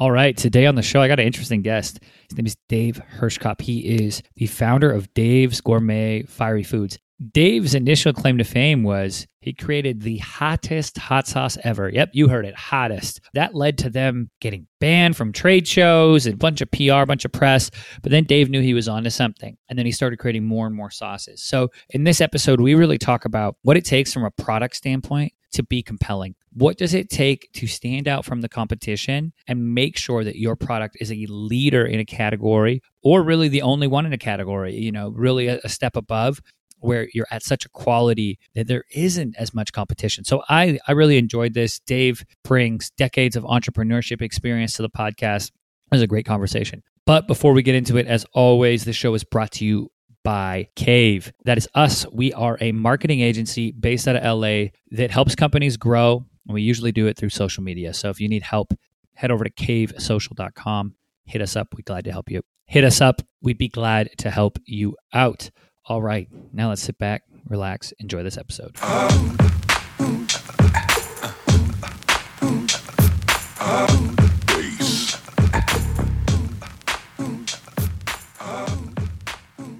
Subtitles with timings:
[0.00, 2.00] All right, today on the show, I got an interesting guest.
[2.26, 3.60] His name is Dave Hirschkop.
[3.60, 6.98] He is the founder of Dave's Gourmet Fiery Foods.
[7.32, 11.90] Dave's initial claim to fame was he created the hottest hot sauce ever.
[11.90, 13.20] Yep, you heard it, hottest.
[13.34, 17.06] That led to them getting banned from trade shows and a bunch of PR, a
[17.06, 17.70] bunch of press.
[18.02, 19.58] But then Dave knew he was onto something.
[19.68, 21.42] And then he started creating more and more sauces.
[21.42, 25.34] So in this episode, we really talk about what it takes from a product standpoint
[25.52, 26.34] to be compelling.
[26.52, 30.56] What does it take to stand out from the competition and make sure that your
[30.56, 34.74] product is a leader in a category or really the only one in a category,
[34.76, 36.40] you know, really a, a step above
[36.80, 40.24] where you're at such a quality that there isn't as much competition.
[40.24, 41.78] So I I really enjoyed this.
[41.80, 45.48] Dave brings decades of entrepreneurship experience to the podcast.
[45.48, 46.82] It was a great conversation.
[47.06, 49.90] But before we get into it, as always, the show is brought to you
[50.22, 51.32] by Cave.
[51.44, 52.06] That is us.
[52.12, 56.24] We are a marketing agency based out of LA that helps companies grow.
[56.46, 57.94] And we usually do it through social media.
[57.94, 58.74] So if you need help,
[59.14, 60.94] head over to cavesocial.com.
[61.24, 61.68] Hit us up.
[61.72, 62.42] We'd be glad to help you.
[62.66, 63.22] Hit us up.
[63.42, 65.50] We'd be glad to help you out.
[65.90, 66.28] All right.
[66.52, 68.76] Now let's sit back, relax, enjoy this episode.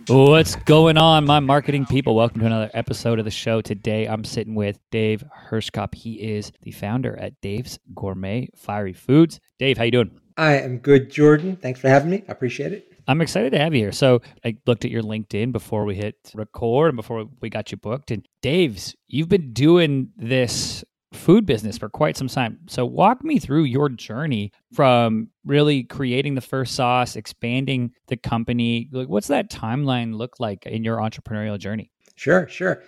[0.08, 2.16] What's going on, my marketing people?
[2.16, 3.61] Welcome to another episode of the show.
[3.61, 5.94] Today, I'm sitting with Dave Hirschkop.
[5.94, 9.38] He is the founder at Dave's Gourmet Fiery Foods.
[9.61, 10.20] Dave, how you doing?
[10.36, 11.55] I am good, Jordan.
[11.55, 12.25] Thanks for having me.
[12.28, 12.89] I appreciate it.
[13.06, 13.93] I'm excited to have you here.
[13.93, 17.77] So I looked at your LinkedIn before we hit record and before we got you
[17.77, 18.11] booked.
[18.11, 22.59] And Dave's, you've been doing this food business for quite some time.
[22.69, 28.89] So walk me through your journey from really creating the first sauce, expanding the company.
[28.93, 31.91] Like what's that timeline look like in your entrepreneurial journey?
[32.15, 32.83] Sure, sure.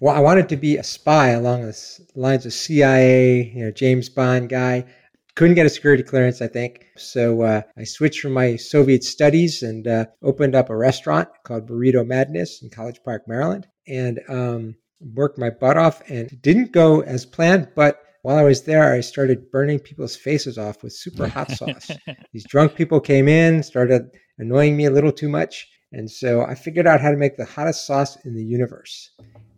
[0.00, 4.08] Well, I wanted to be a spy along the lines of CIA, you know, James
[4.08, 4.84] Bond guy.
[5.34, 6.86] Couldn't get a security clearance, I think.
[6.96, 11.68] So uh, I switched from my Soviet studies and uh, opened up a restaurant called
[11.68, 13.66] Burrito Madness in College Park, Maryland.
[13.86, 14.76] And um,
[15.14, 19.00] worked my butt off and didn't go as planned, but while I was there, I
[19.00, 21.90] started burning people's faces off with super hot sauce.
[22.32, 25.68] These drunk people came in, started annoying me a little too much.
[25.92, 29.10] And so I figured out how to make the hottest sauce in the universe,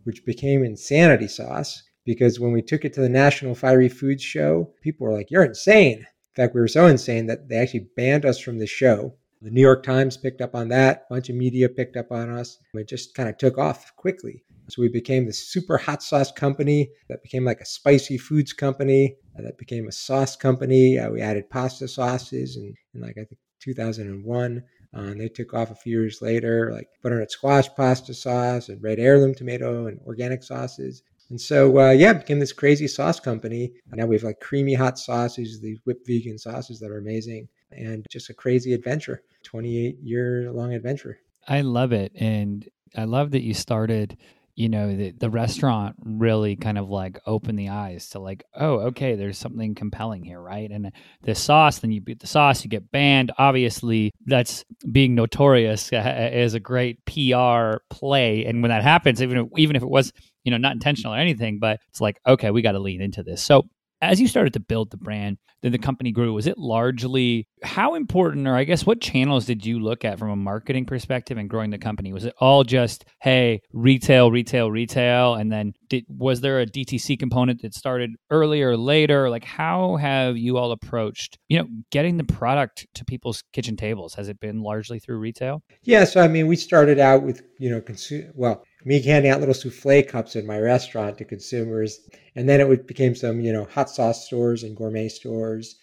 [0.03, 1.83] which became insanity sauce.
[2.05, 5.43] Because when we took it to the National Fiery Foods Show, people were like, You're
[5.43, 5.99] insane.
[5.99, 9.15] In fact, we were so insane that they actually banned us from the show.
[9.41, 12.29] The New York Times picked up on that, a bunch of media picked up on
[12.29, 12.57] us.
[12.73, 14.43] It just kind of took off quickly.
[14.69, 19.15] So we became the super hot sauce company that became like a spicy foods company
[19.37, 20.97] uh, that became a sauce company.
[20.97, 24.63] Uh, we added pasta sauces in, in like I think 2001.
[24.95, 28.81] Uh, and they took off a few years later, like butternut squash pasta sauce and
[28.81, 31.03] red heirloom tomato and organic sauces.
[31.29, 33.73] And so, uh, yeah, became this crazy sauce company.
[33.93, 38.05] Now we have like creamy hot sauces, these whipped vegan sauces that are amazing, and
[38.11, 41.19] just a crazy adventure 28 year long adventure.
[41.47, 42.11] I love it.
[42.15, 44.17] And I love that you started
[44.55, 48.79] you know the, the restaurant really kind of like opened the eyes to like oh
[48.79, 50.71] okay there's something compelling here right?
[50.71, 50.91] And
[51.23, 53.31] the sauce then you beat the sauce you get banned.
[53.37, 58.45] Obviously that's being notorious uh, is a great pr play.
[58.45, 60.13] And when that happens even if, even if it was
[60.43, 63.23] you know not intentional or anything but it's like okay we got to lean into
[63.23, 63.43] this.
[63.43, 63.67] So
[64.11, 66.33] as you started to build the brand, then the company grew.
[66.33, 70.29] Was it largely how important, or I guess what channels did you look at from
[70.29, 72.13] a marketing perspective and growing the company?
[72.13, 77.17] Was it all just hey, retail, retail, retail, and then did, was there a DTC
[77.17, 79.29] component that started earlier or later?
[79.29, 84.13] Like how have you all approached you know getting the product to people's kitchen tables?
[84.15, 85.63] Has it been largely through retail?
[85.83, 89.39] Yeah, so I mean, we started out with you know consume well me handing out
[89.39, 91.99] little souffle cups in my restaurant to consumers.
[92.35, 95.75] And then it became some, you know, hot sauce stores and gourmet stores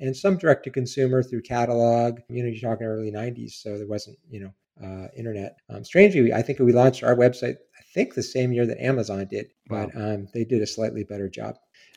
[0.00, 2.20] and some direct to consumer through catalog.
[2.28, 5.56] You know, you're talking early 90s, so there wasn't, you know, uh, internet.
[5.68, 9.26] Um, strangely, I think we launched our website, I think the same year that Amazon
[9.30, 10.14] did, but wow.
[10.14, 11.56] um, they did a slightly better job.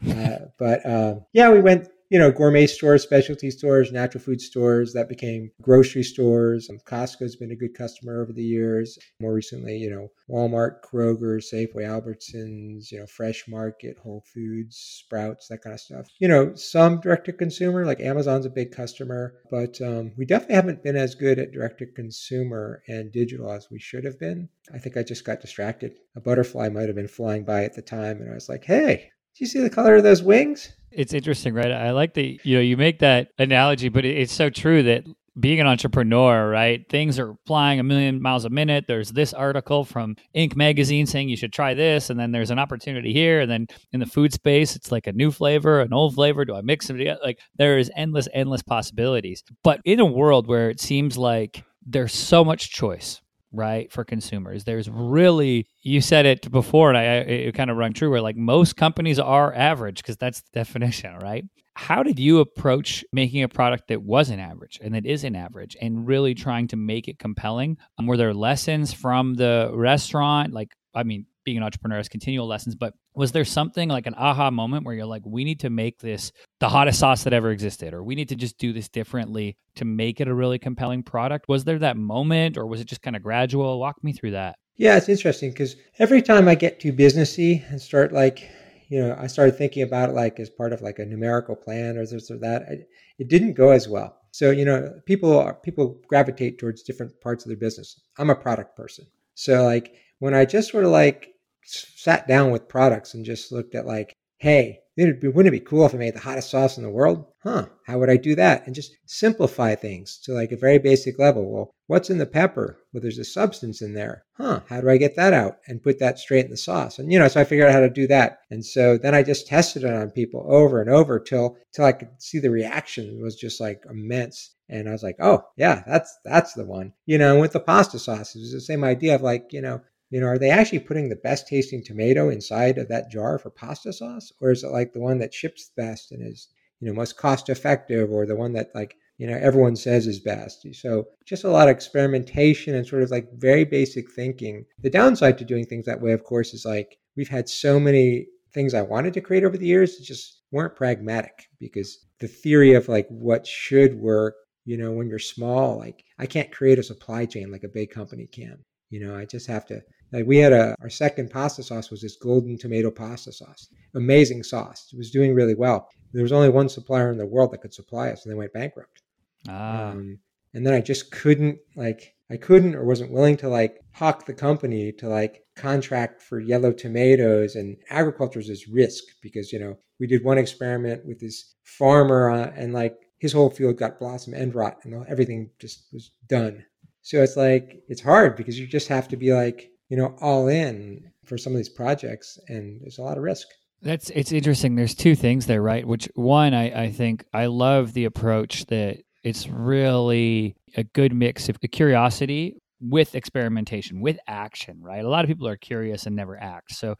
[0.09, 4.93] Uh, but uh, yeah, we went you know, gourmet stores, specialty stores, natural food stores
[4.93, 6.69] that became grocery stores.
[6.69, 8.99] And Costco's been a good customer over the years.
[9.19, 15.47] More recently, you know, Walmart, Kroger, Safeway, Albertsons, you know, Fresh Market, Whole Foods, Sprouts,
[15.47, 16.07] that kind of stuff.
[16.19, 20.57] You know, some direct to consumer, like Amazon's a big customer, but um, we definitely
[20.57, 24.49] haven't been as good at direct to consumer and digital as we should have been.
[24.71, 25.95] I think I just got distracted.
[26.15, 29.09] A butterfly might have been flying by at the time, and I was like, hey,
[29.35, 30.71] do you see the color of those wings?
[30.91, 31.71] It's interesting, right?
[31.71, 35.05] I like the you know you make that analogy, but it's so true that
[35.39, 36.87] being an entrepreneur, right?
[36.89, 38.85] Things are flying a million miles a minute.
[38.87, 40.55] There's this article from Inc.
[40.55, 43.99] magazine saying you should try this, and then there's an opportunity here, and then in
[43.99, 46.45] the food space, it's like a new flavor, an old flavor.
[46.45, 47.19] Do I mix them together?
[47.23, 49.43] Like there is endless, endless possibilities.
[49.63, 53.19] But in a world where it seems like there's so much choice,
[53.53, 54.63] right for consumers.
[54.63, 58.35] There's really you said it before and i it kind of rung true where like
[58.35, 61.45] most companies are average because that's the definition right?
[61.75, 66.05] How did you approach making a product that wasn't average and that isn't average and
[66.05, 67.77] really trying to make it compelling?
[67.97, 70.53] Um, were there lessons from the restaurant?
[70.53, 74.15] Like i mean being an entrepreneur has continual lessons, but was there something like an
[74.15, 77.51] aha moment where you're like, we need to make this the hottest sauce that ever
[77.51, 81.03] existed, or we need to just do this differently to make it a really compelling
[81.03, 81.47] product?
[81.47, 83.79] Was there that moment, or was it just kind of gradual?
[83.79, 84.55] Walk me through that.
[84.75, 88.49] Yeah, it's interesting because every time I get too businessy and start like,
[88.89, 91.97] you know, I started thinking about it like as part of like a numerical plan
[91.97, 92.77] or this or that, I,
[93.19, 94.17] it didn't go as well.
[94.31, 98.01] So you know, people are, people gravitate towards different parts of their business.
[98.17, 99.05] I'm a product person,
[99.35, 101.32] so like when I just sort of like
[101.65, 105.65] sat down with products and just looked at like, hey, it'd be, wouldn't it be
[105.65, 107.25] cool if I made the hottest sauce in the world?
[107.43, 108.65] Huh, how would I do that?
[108.65, 111.51] And just simplify things to like a very basic level.
[111.51, 112.79] Well, what's in the pepper?
[112.91, 114.23] Well, there's a substance in there.
[114.37, 116.99] Huh, how do I get that out and put that straight in the sauce?
[116.99, 118.39] And you know, so I figured out how to do that.
[118.49, 121.91] And so then I just tested it on people over and over till till I
[121.91, 124.55] could see the reaction was just like immense.
[124.69, 126.93] And I was like, oh yeah, that's that's the one.
[127.05, 129.81] You know, with the pasta sauce, it was the same idea of like, you know,
[130.13, 133.49] you know, are they actually putting the best tasting tomato inside of that jar for
[133.49, 134.31] pasta sauce?
[134.39, 136.49] Or is it like the one that ships best and is,
[136.79, 140.19] you know, most cost effective or the one that like, you know, everyone says is
[140.19, 140.67] best?
[140.73, 144.65] So just a lot of experimentation and sort of like very basic thinking.
[144.83, 148.27] The downside to doing things that way, of course, is like we've had so many
[148.53, 152.75] things I wanted to create over the years that just weren't pragmatic because the theory
[152.75, 156.83] of like what should work, you know, when you're small, like I can't create a
[156.83, 158.63] supply chain like a big company can.
[158.93, 159.81] You know, I just have to
[160.11, 163.67] like we had a our second pasta sauce was this golden tomato pasta sauce.
[163.95, 164.87] Amazing sauce.
[164.93, 165.89] It was doing really well.
[166.11, 168.53] There was only one supplier in the world that could supply us, and they went
[168.53, 169.01] bankrupt.
[169.49, 169.87] Ah.
[169.87, 170.19] Um,
[170.53, 174.33] and then I just couldn't like I couldn't or wasn't willing to like hawk the
[174.35, 180.05] company to like contract for yellow tomatoes and agriculture is risk because you know we
[180.05, 184.53] did one experiment with this farmer uh, and like his whole field got blossom end
[184.53, 186.63] rot and everything just was done
[187.03, 190.47] so it's like it's hard because you just have to be like, you know, all
[190.47, 193.47] in for some of these projects and there's a lot of risk.
[193.81, 194.75] That's it's interesting.
[194.75, 195.85] There's two things there, right?
[195.85, 201.49] Which one I, I think I love the approach that it's really a good mix
[201.49, 205.03] of curiosity with experimentation, with action, right?
[205.03, 206.73] A lot of people are curious and never act.
[206.73, 206.95] So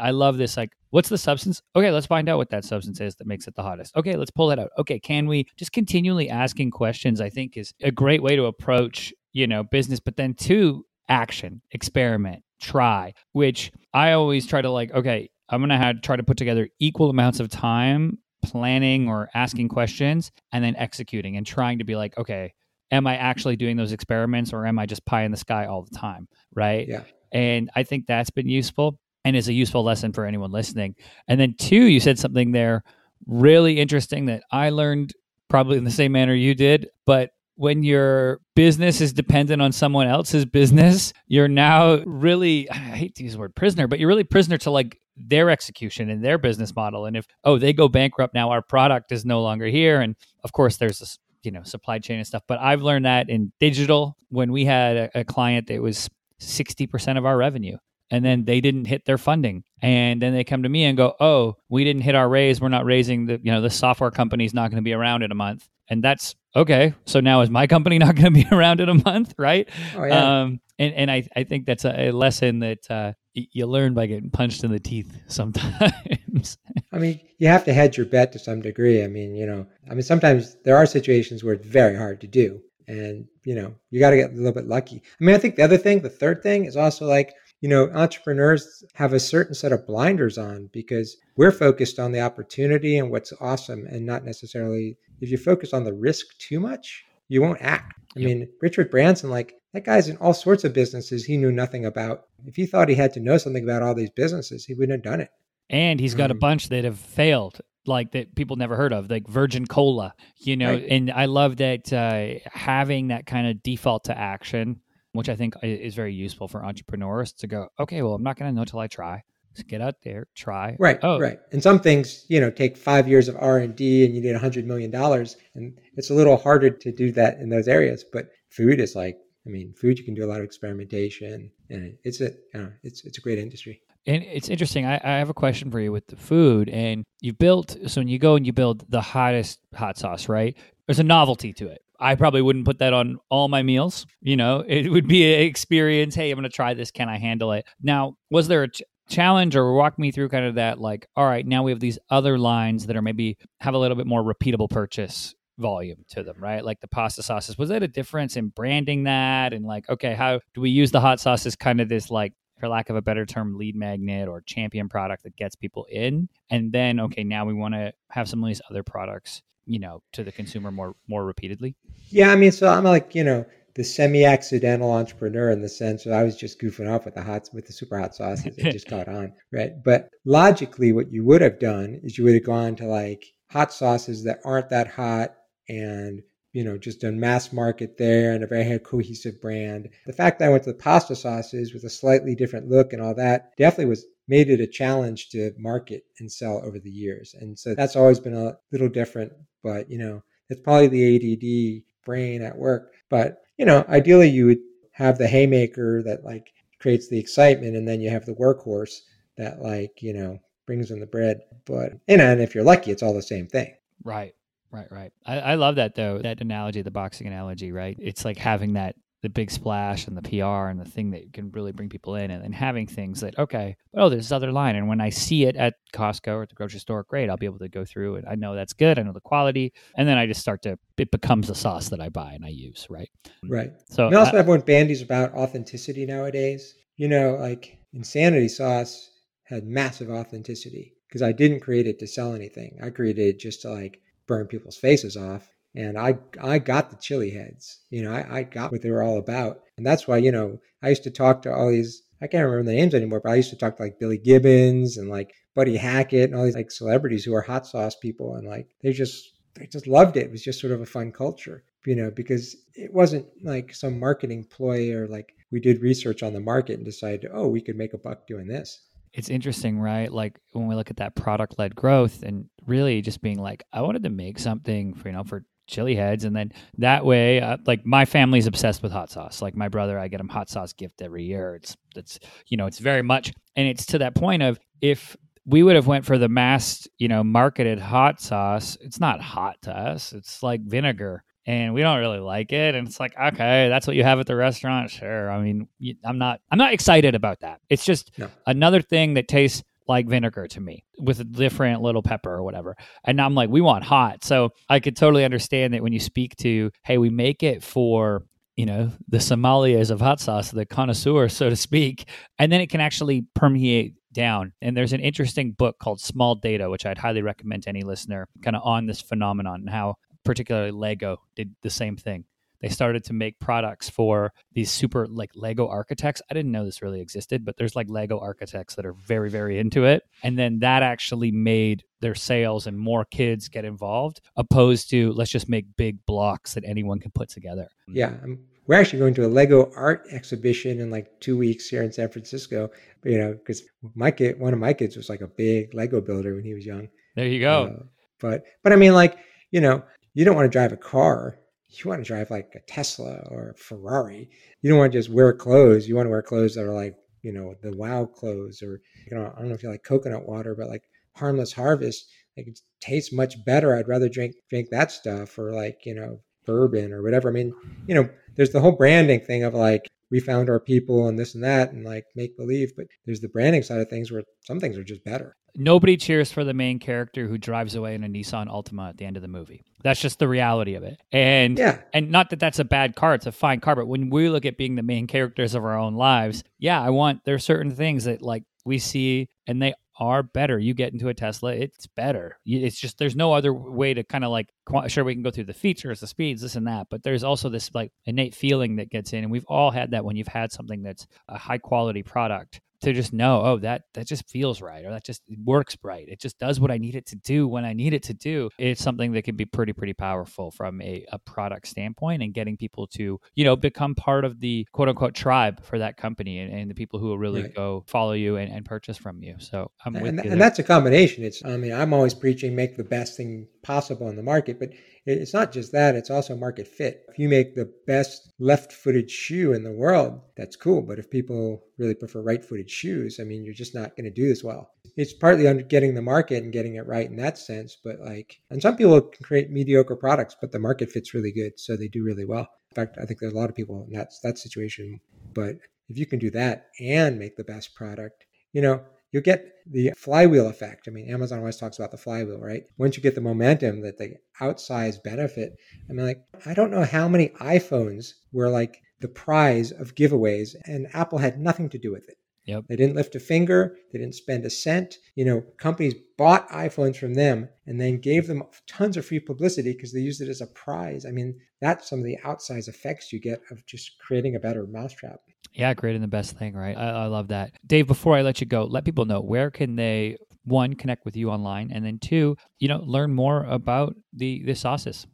[0.00, 1.60] I love this like, what's the substance?
[1.74, 3.94] Okay, let's find out what that substance is that makes it the hottest.
[3.96, 4.70] Okay, let's pull it out.
[4.78, 7.20] Okay, can we just continually asking questions?
[7.20, 11.60] I think is a great way to approach you know, business, but then two, action,
[11.72, 16.22] experiment, try, which I always try to like, okay, I'm going to have try to
[16.22, 21.80] put together equal amounts of time planning or asking questions and then executing and trying
[21.80, 22.54] to be like, okay,
[22.90, 25.82] am I actually doing those experiments or am I just pie in the sky all
[25.82, 26.28] the time?
[26.54, 26.88] Right.
[26.88, 27.02] Yeah.
[27.30, 30.94] And I think that's been useful and is a useful lesson for anyone listening.
[31.28, 32.84] And then two, you said something there
[33.26, 35.12] really interesting that I learned
[35.50, 40.06] probably in the same manner you did, but when your business is dependent on someone
[40.06, 44.24] else's business, you're now really, I hate to use the word prisoner, but you're really
[44.24, 47.06] prisoner to like their execution and their business model.
[47.06, 50.00] And if, oh, they go bankrupt now, our product is no longer here.
[50.00, 52.42] And of course, there's this, you know, supply chain and stuff.
[52.46, 56.10] But I've learned that in digital when we had a, a client that was
[56.40, 57.78] 60% of our revenue
[58.10, 61.14] and then they didn't hit their funding and then they come to me and go
[61.18, 64.54] oh we didn't hit our raise we're not raising the you know the software company's
[64.54, 66.94] not going to be around in a month and that's okay.
[67.04, 69.68] So now is my company not going to be around in a month, right?
[69.96, 70.42] Oh, yeah.
[70.42, 74.30] Um, and and I, I think that's a, lesson that uh, you learn by getting
[74.30, 76.58] punched in the teeth sometimes.
[76.92, 79.02] I mean, you have to hedge your bet to some degree.
[79.02, 82.26] I mean, you know, I mean, sometimes there are situations where it's very hard to
[82.26, 85.02] do, and you know, you got to get a little bit lucky.
[85.20, 87.34] I mean, I think the other thing, the third thing, is also like
[87.66, 92.20] you know, entrepreneurs have a certain set of blinders on because we're focused on the
[92.20, 97.04] opportunity and what's awesome and not necessarily if you focus on the risk too much,
[97.26, 97.94] you won't act.
[98.16, 98.28] I yep.
[98.28, 102.26] mean, Richard Branson, like that guy's in all sorts of businesses he knew nothing about.
[102.46, 105.12] If he thought he had to know something about all these businesses, he wouldn't have
[105.12, 105.30] done it.
[105.68, 109.10] And he's got um, a bunch that have failed like that people never heard of,
[109.10, 110.70] like Virgin Cola, you know.
[110.70, 110.86] Right.
[110.88, 114.82] And I love that uh, having that kind of default to action
[115.16, 118.50] which I think is very useful for entrepreneurs to go, okay, well, I'm not going
[118.50, 119.22] to know till I try.
[119.68, 120.76] get out there, try.
[120.78, 121.18] Right, oh.
[121.18, 121.38] right.
[121.52, 124.34] And some things, you know, take five years of R and D, and you need
[124.34, 128.04] a hundred million dollars, and it's a little harder to do that in those areas.
[128.12, 131.96] But food is like, I mean, food you can do a lot of experimentation, and
[132.04, 133.80] it's a, you know, it's it's a great industry.
[134.08, 134.86] And it's interesting.
[134.86, 137.76] I, I have a question for you with the food, and you've built.
[137.86, 140.56] So when you go and you build the hottest hot sauce, right?
[140.86, 141.80] There's a novelty to it.
[142.00, 144.06] I probably wouldn't put that on all my meals.
[144.20, 146.14] You know, it would be an experience.
[146.14, 146.90] Hey, I'm going to try this.
[146.90, 147.66] Can I handle it?
[147.82, 150.80] Now, was there a ch- challenge or walk me through kind of that?
[150.80, 153.96] Like, all right, now we have these other lines that are maybe have a little
[153.96, 156.64] bit more repeatable purchase volume to them, right?
[156.64, 157.56] Like the pasta sauces.
[157.56, 159.52] Was that a difference in branding that?
[159.52, 162.34] And like, okay, how do we use the hot sauce as kind of this like
[162.58, 166.28] for lack of a better term, lead magnet or champion product that gets people in.
[166.50, 170.02] And then, okay, now we want to have some of these other products, you know,
[170.12, 171.76] to the consumer more more repeatedly.
[172.10, 173.44] Yeah, I mean, so I'm like, you know,
[173.74, 177.48] the semi-accidental entrepreneur in the sense that I was just goofing off with the hot
[177.52, 178.56] with the super hot sauces.
[178.56, 179.72] It just caught on, right?
[179.84, 183.72] But logically, what you would have done is you would have gone to like hot
[183.72, 185.34] sauces that aren't that hot
[185.68, 186.22] and
[186.56, 189.90] you know, just done mass market there and a very cohesive brand.
[190.06, 193.02] The fact that I went to the pasta sauces with a slightly different look and
[193.02, 197.34] all that definitely was made it a challenge to market and sell over the years.
[197.38, 201.82] And so that's always been a little different, but you know, it's probably the ADD
[202.04, 202.92] brain at work.
[203.08, 204.60] But, you know, ideally you would
[204.92, 209.00] have the haymaker that like creates the excitement and then you have the workhorse
[209.36, 211.40] that like, you know, brings in the bread.
[211.64, 213.74] But, you know, and if you're lucky, it's all the same thing.
[214.04, 214.34] Right.
[214.72, 215.12] Right, right.
[215.24, 216.18] I, I love that though.
[216.18, 217.96] That analogy, the boxing analogy, right?
[218.00, 221.50] It's like having that the big splash and the PR and the thing that can
[221.50, 224.76] really bring people in and, and having things that, okay, oh, there's this other line.
[224.76, 227.46] And when I see it at Costco or at the grocery store, great, I'll be
[227.46, 228.98] able to go through and I know that's good.
[228.98, 229.72] I know the quality.
[229.96, 232.50] And then I just start to, it becomes the sauce that I buy and I
[232.50, 233.10] use, right?
[233.44, 233.50] Mm.
[233.50, 233.70] Right.
[233.88, 236.74] So and also I, everyone bandies about authenticity nowadays.
[236.96, 239.10] You know, like Insanity Sauce
[239.44, 242.78] had massive authenticity because I didn't create it to sell anything.
[242.82, 245.48] I created it just to like burn people's faces off.
[245.76, 247.80] And I, I got the chili heads.
[247.90, 249.60] You know, I, I got what they were all about.
[249.76, 252.70] And that's why, you know, I used to talk to all these, I can't remember
[252.70, 255.76] the names anymore, but I used to talk to like Billy Gibbons and like Buddy
[255.76, 258.36] Hackett and all these like celebrities who are hot sauce people.
[258.36, 260.26] And like, they just, they just loved it.
[260.26, 264.00] It was just sort of a fun culture, you know, because it wasn't like some
[264.00, 267.76] marketing ploy or like we did research on the market and decided, oh, we could
[267.76, 268.80] make a buck doing this
[269.16, 270.12] it's interesting, right?
[270.12, 273.80] Like when we look at that product led growth and really just being like, I
[273.80, 276.24] wanted to make something for, you know, for chili heads.
[276.24, 279.42] And then that way, uh, like my family's obsessed with hot sauce.
[279.42, 281.54] Like my brother, I get him hot sauce gift every year.
[281.54, 285.62] It's, it's, you know, it's very much, and it's to that point of if we
[285.62, 289.76] would have went for the mass, you know, marketed hot sauce, it's not hot to
[289.76, 290.12] us.
[290.12, 293.96] It's like vinegar and we don't really like it and it's like okay that's what
[293.96, 295.68] you have at the restaurant sure i mean
[296.04, 298.28] i'm not i'm not excited about that it's just no.
[298.46, 302.76] another thing that tastes like vinegar to me with a different little pepper or whatever
[303.04, 306.34] and i'm like we want hot so i could totally understand that when you speak
[306.36, 308.24] to hey we make it for
[308.56, 312.68] you know the sommeliers of hot sauce the connoisseur so to speak and then it
[312.68, 314.52] can actually permeate down.
[314.62, 318.26] And there's an interesting book called Small Data, which I'd highly recommend to any listener,
[318.42, 322.24] kind of on this phenomenon and how particularly Lego did the same thing.
[322.60, 326.22] They started to make products for these super like Lego architects.
[326.30, 329.58] I didn't know this really existed, but there's like Lego architects that are very, very
[329.58, 330.02] into it.
[330.22, 335.30] And then that actually made their sales and more kids get involved, opposed to let's
[335.30, 337.68] just make big blocks that anyone can put together.
[337.88, 338.14] Yeah.
[338.22, 341.92] I'm, we're actually going to a Lego art exhibition in like two weeks here in
[341.92, 342.70] San Francisco.
[343.04, 343.62] You know, because
[343.94, 346.66] my kid, one of my kids was like a big Lego builder when he was
[346.66, 346.88] young.
[347.14, 347.64] There you go.
[347.64, 347.84] Uh,
[348.18, 349.16] but, but I mean, like,
[349.52, 349.84] you know,
[350.14, 351.38] you don't want to drive a car.
[351.78, 354.30] You want to drive like a Tesla or a Ferrari.
[354.62, 355.88] You don't want to just wear clothes.
[355.88, 358.80] You want to wear clothes that are like, you know, the wow clothes or,
[359.10, 362.46] you know, I don't know if you like coconut water, but like harmless harvest, like
[362.46, 363.74] it tastes much better.
[363.74, 367.28] I'd rather drink, drink that stuff or like, you know, bourbon or whatever.
[367.28, 367.52] I mean,
[367.86, 371.34] you know, there's the whole branding thing of like, we found our people and this
[371.34, 374.60] and that and like make believe, but there's the branding side of things where some
[374.60, 378.08] things are just better nobody cheers for the main character who drives away in a
[378.08, 379.64] Nissan Altima at the end of the movie.
[379.82, 381.00] That's just the reality of it.
[381.12, 381.80] And yeah.
[381.92, 384.44] and not that that's a bad car, it's a fine car, but when we look
[384.44, 388.04] at being the main characters of our own lives, yeah, I want there's certain things
[388.04, 390.58] that like we see and they are better.
[390.58, 392.38] You get into a Tesla, it's better.
[392.44, 394.50] It's just there's no other way to kind of like
[394.88, 397.48] sure we can go through the features, the speeds, this and that, but there's also
[397.48, 400.52] this like innate feeling that gets in, and we've all had that when you've had
[400.52, 404.84] something that's a high quality product to just know, oh, that that just feels right,
[404.84, 406.06] or that just works right.
[406.08, 408.48] It just does what I need it to do when I need it to do.
[408.58, 412.56] It's something that can be pretty pretty powerful from a, a product standpoint and getting
[412.56, 416.52] people to you know become part of the quote unquote tribe for that company and,
[416.52, 417.54] and the people who will really right.
[417.54, 419.34] go follow you and, and, purchase from you.
[419.38, 420.30] So I'm with and, you.
[420.30, 421.24] And that's a combination.
[421.24, 424.70] It's I mean I'm always preaching make the best thing possible in the market, but
[425.06, 427.04] it's not just that, it's also market fit.
[427.08, 430.82] If you make the best left footed shoe in the world, that's cool.
[430.82, 434.10] But if people really prefer right footed shoes, I mean, you're just not going to
[434.10, 434.70] do as well.
[434.96, 437.76] It's partly under getting the market and getting it right in that sense.
[437.82, 441.58] But like, and some people can create mediocre products, but the market fits really good.
[441.58, 442.48] So they do really well.
[442.70, 445.00] In fact, I think there's a lot of people in that, that situation.
[445.34, 445.56] But
[445.88, 449.92] if you can do that and make the best product, you know, you get the
[449.96, 450.88] flywheel effect.
[450.88, 452.64] I mean, Amazon always talks about the flywheel, right?
[452.76, 455.56] Once you get the momentum that the outsized benefit,
[455.88, 460.54] I mean, like, I don't know how many iPhones were like the prize of giveaways,
[460.64, 462.16] and Apple had nothing to do with it.
[462.46, 462.64] Yep.
[462.68, 463.76] They didn't lift a finger.
[463.92, 464.98] They didn't spend a cent.
[465.16, 469.72] You know, companies bought iPhones from them and then gave them tons of free publicity
[469.72, 471.04] because they used it as a prize.
[471.04, 474.64] I mean, that's some of the outsized effects you get of just creating a better
[474.66, 475.20] mousetrap.
[475.52, 476.76] Yeah, creating the best thing, right?
[476.76, 477.52] I, I love that.
[477.66, 481.16] Dave, before I let you go, let people know where can they one connect with
[481.16, 485.06] you online and then two, you know, learn more about the the sauces.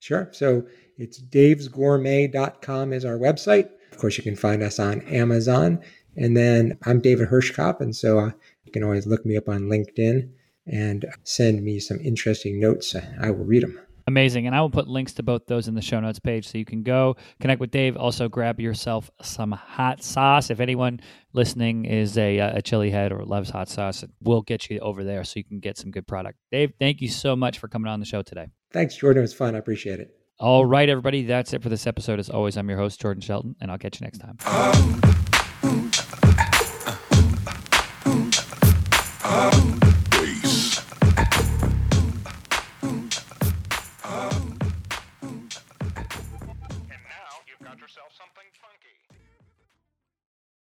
[0.00, 0.28] Sure.
[0.32, 0.66] So
[0.96, 3.68] it's davesgourmet.com is our website.
[3.92, 5.80] Of course, you can find us on Amazon
[6.16, 7.80] and then I'm David Hirschkop.
[7.80, 8.30] and so uh,
[8.64, 10.28] you can always look me up on LinkedIn
[10.66, 12.94] and send me some interesting notes.
[13.20, 13.78] I will read them.
[14.06, 14.46] Amazing.
[14.46, 16.64] And I will put links to both those in the show notes page so you
[16.64, 17.96] can go connect with Dave.
[17.96, 20.50] Also, grab yourself some hot sauce.
[20.50, 21.00] If anyone
[21.32, 25.04] listening is a, uh, a chili head or loves hot sauce, we'll get you over
[25.04, 26.38] there so you can get some good product.
[26.50, 28.48] Dave, thank you so much for coming on the show today.
[28.72, 29.20] Thanks, Jordan.
[29.20, 29.54] It was fun.
[29.54, 30.16] I appreciate it.
[30.38, 31.24] All right, everybody.
[31.24, 32.18] That's it for this episode.
[32.18, 34.38] As always, I'm your host, Jordan Shelton, and I'll catch you next time.